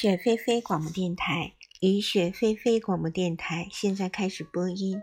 [0.00, 5.02] 雪霏霏广播电台与雪霏霏广播电台现在开始播音。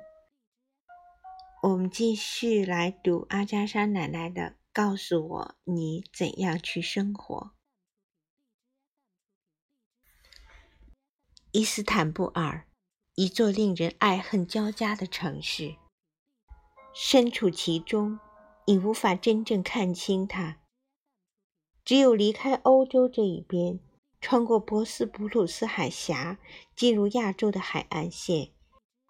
[1.62, 4.42] 我们继续来读阿加莎奶奶的
[4.74, 7.38] 《告诉我你怎样去生活》。
[11.52, 12.66] 伊斯坦布尔，
[13.14, 15.76] 一座令人爱恨交加的城市。
[16.96, 18.20] 身处其中，
[18.66, 20.58] 你无法真正看清它。
[21.86, 23.80] 只有离开欧洲这一边。
[24.20, 26.40] 穿过博斯普鲁斯海峡，
[26.76, 28.52] 进入亚洲的海岸线，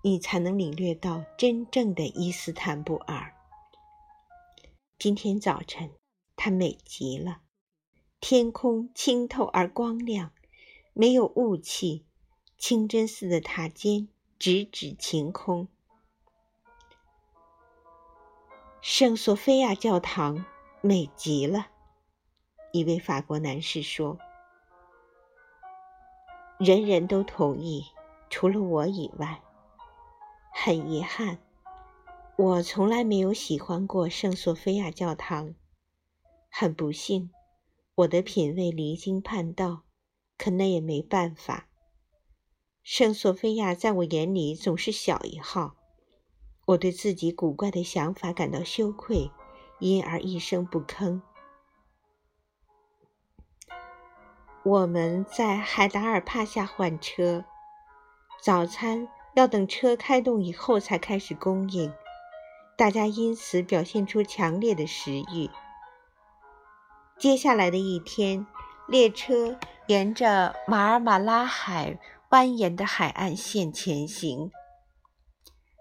[0.03, 3.33] 你才能领略到真正的伊斯坦布尔。
[4.99, 5.91] 今天早晨，
[6.35, 7.41] 它美极了，
[8.19, 10.33] 天空清透而光亮，
[10.93, 12.05] 没有雾气，
[12.57, 15.67] 清真寺的塔尖直指晴空。
[18.81, 20.45] 圣索菲亚教堂
[20.81, 21.67] 美极了，
[22.71, 24.19] 一位法国男士说。
[26.59, 27.85] 人人都同意，
[28.31, 29.43] 除了我以外。
[30.51, 31.37] 很遗憾，
[32.35, 35.53] 我从来没有喜欢过圣索菲亚教堂。
[36.49, 37.29] 很不幸，
[37.93, 39.83] 我的品味离经叛道，
[40.35, 41.67] 可那也没办法。
[42.81, 45.75] 圣索菲亚在我眼里总是小一号。
[46.65, 49.29] 我对自己古怪的想法感到羞愧，
[49.79, 51.21] 因而一声不吭。
[54.67, 57.45] 我们在海达尔帕夏换车，
[58.43, 61.93] 早餐要等车开动以后才开始供应，
[62.75, 65.49] 大家因此表现出强烈的食欲。
[67.17, 68.45] 接下来的一天，
[68.89, 71.97] 列车沿着马尔马拉海
[72.31, 74.51] 蜿蜒的海岸线前行，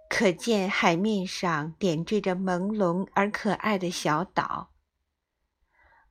[0.08, 4.70] 可见海面上点缀着朦胧而可爱的小岛。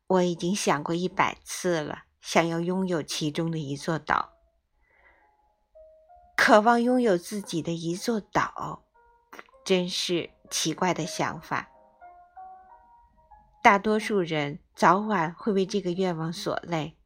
[0.08, 2.05] 我已经想过一百次了。
[2.26, 4.34] 想要拥有其中的一座岛，
[6.36, 8.82] 渴望拥有自己的一座岛，
[9.64, 11.70] 真是奇怪的想法。
[13.62, 16.98] 大多数人早晚会为这个愿望所累。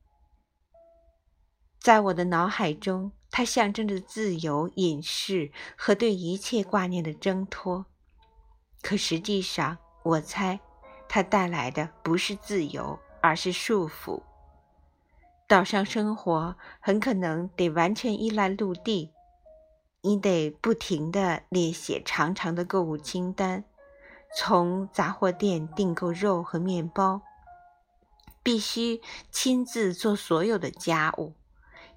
[1.82, 7.86] 在我的脑海中，它象征着自由、隐士和对一切挂念的挣脱。
[8.82, 10.62] 可实际上，我猜
[11.10, 14.24] 它带来的不是自由，而是束缚。
[15.50, 19.12] 岛上生活很可能得完全依赖陆地，
[20.02, 23.64] 你得不停地列写长长的购物清单，
[24.38, 27.24] 从杂货店订购肉和面包，
[28.44, 29.02] 必须
[29.32, 31.34] 亲自做所有的家务，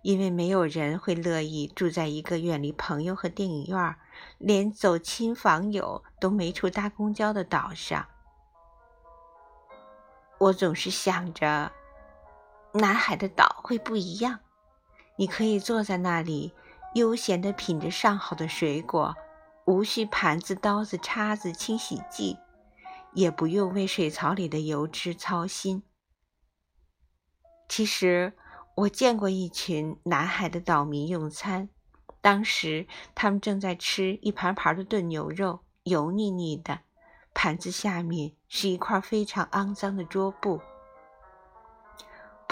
[0.00, 3.96] 因为没有人会乐意住在一个远离朋友和电影院、
[4.38, 8.06] 连走亲访友都没处搭公交的岛上。
[10.38, 11.70] 我总是想着。
[12.74, 14.40] 南海的岛会不一样，
[15.16, 16.54] 你可以坐在那里，
[16.94, 19.14] 悠闲地品着上好的水果，
[19.66, 22.38] 无需盘子、刀子、叉子、清洗剂，
[23.12, 25.82] 也不用为水槽里的油脂操心。
[27.68, 28.32] 其实，
[28.76, 31.68] 我见过一群南海的岛民用餐，
[32.22, 36.80] 当时他们正在吃一盘盘的炖牛肉，油腻腻的，
[37.34, 40.60] 盘子下面是一块非常肮脏的桌布。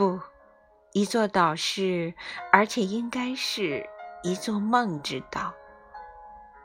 [0.01, 0.19] 不，
[0.95, 2.15] 一座岛是，
[2.51, 3.87] 而且应该是
[4.23, 5.53] 一座梦之岛。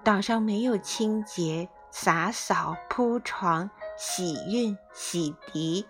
[0.06, 5.86] 岛上没有清洁、洒扫、铺床、洗熨、洗涤、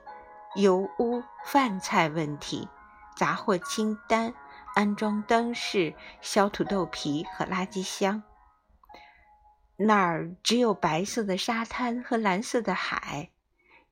[0.56, 2.68] 油污、饭菜问题、
[3.16, 4.34] 杂货清单、
[4.74, 8.24] 安装灯饰、削土豆皮和垃圾箱。
[9.78, 13.30] 那儿只有白色的沙滩和蓝色的海。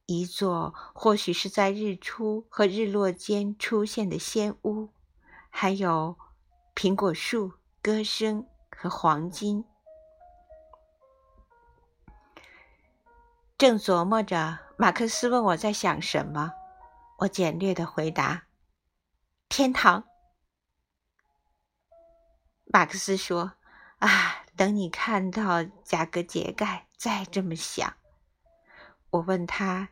[0.05, 4.89] 一座或许是在日出和日落间出现的仙屋，
[5.49, 6.17] 还有
[6.75, 9.63] 苹果树、歌声和黄金。
[13.57, 16.51] 正琢磨着，马克思问我在想什么，
[17.19, 18.43] 我简略的回答
[19.47, 20.03] ：“天堂。”
[22.67, 23.53] 马克思说
[23.99, 27.95] ：“啊，等你看到贾格杰盖，再这么想。”
[29.11, 29.91] 我问他。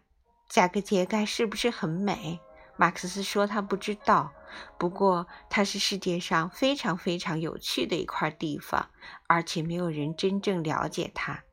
[0.52, 2.42] 贾格杰盖是不是很美？
[2.76, 4.34] 马克思说他不知道，
[4.78, 8.90] 不过它是世界上非常非常有趣的一块地方，
[9.28, 11.46] 而且没有人真正了解它。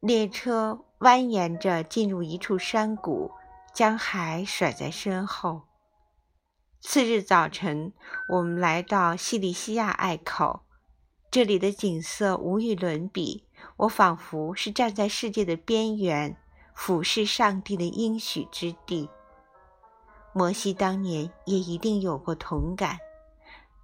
[0.00, 3.30] 列车蜿蜒着进入一处山谷，
[3.72, 5.68] 将海甩在身后。
[6.80, 7.92] 次日早晨，
[8.26, 10.64] 我们来到西里西亚隘口，
[11.30, 13.46] 这里的景色无与伦比。
[13.76, 16.36] 我仿佛是站在世界的边缘，
[16.74, 19.08] 俯视上帝的应许之地。
[20.32, 22.98] 摩西当年也一定有过同感，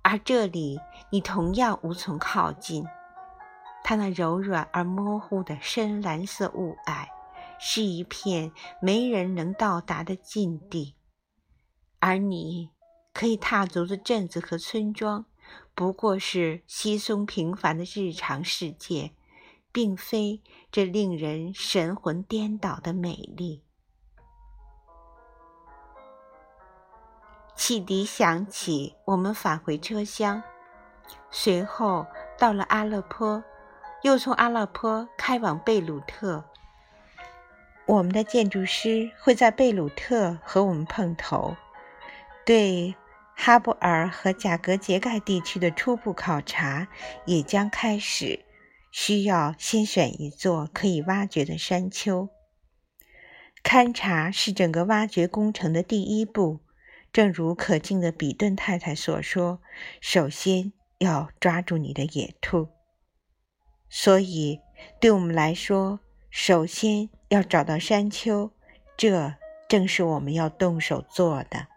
[0.03, 0.79] 而这里
[1.11, 2.87] 你同样无从靠近。
[3.83, 7.07] 它那柔软而模糊的深蓝色雾霭，
[7.59, 10.95] 是一片没人能到达的禁地，
[12.01, 12.71] 而你
[13.13, 15.27] 可以踏足的镇子和村庄，
[15.75, 19.13] 不过是稀松平凡的日常世界，
[19.77, 20.41] 并非
[20.73, 23.63] 这令人神魂颠倒的美丽。
[27.55, 30.43] 汽笛响起，我们返回车厢，
[31.31, 32.07] 随后
[32.39, 33.45] 到了阿勒颇，
[34.01, 36.43] 又从阿勒颇开往贝鲁特。
[37.85, 41.55] 我们的建筑师会在贝鲁特和我们碰头，
[42.47, 42.95] 对
[43.35, 46.89] 哈布尔和贾格杰盖地区的初步考察
[47.27, 48.46] 也将开始。
[48.99, 52.31] 需要先选一座可以挖掘的山丘。
[53.63, 56.61] 勘察是整个挖掘工程的第一步。
[57.13, 59.61] 正如可敬的比顿太太所说，
[60.01, 62.69] 首先要抓住你的野兔。
[63.91, 64.61] 所以，
[64.99, 66.01] 对我们来说，
[66.31, 68.51] 首先要找到山丘，
[68.97, 69.35] 这
[69.69, 71.69] 正是我们要动手做的。